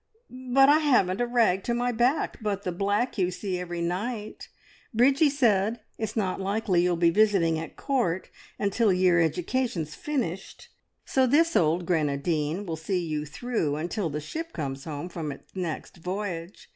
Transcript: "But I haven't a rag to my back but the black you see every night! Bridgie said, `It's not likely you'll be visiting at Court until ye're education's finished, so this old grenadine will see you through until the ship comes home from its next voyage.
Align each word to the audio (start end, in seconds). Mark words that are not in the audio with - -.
"But 0.31 0.67
I 0.67 0.79
haven't 0.79 1.21
a 1.21 1.27
rag 1.27 1.63
to 1.65 1.75
my 1.75 1.91
back 1.91 2.41
but 2.41 2.63
the 2.63 2.71
black 2.71 3.19
you 3.19 3.29
see 3.29 3.59
every 3.59 3.81
night! 3.81 4.49
Bridgie 4.95 5.29
said, 5.29 5.81
`It's 5.99 6.15
not 6.17 6.41
likely 6.41 6.81
you'll 6.81 6.95
be 6.95 7.11
visiting 7.11 7.59
at 7.59 7.75
Court 7.77 8.31
until 8.57 8.91
ye're 8.91 9.21
education's 9.21 9.93
finished, 9.93 10.69
so 11.05 11.27
this 11.27 11.55
old 11.55 11.85
grenadine 11.85 12.65
will 12.65 12.77
see 12.77 13.05
you 13.05 13.27
through 13.27 13.75
until 13.75 14.09
the 14.09 14.19
ship 14.19 14.53
comes 14.53 14.85
home 14.85 15.07
from 15.07 15.31
its 15.31 15.55
next 15.55 15.97
voyage. 15.97 16.67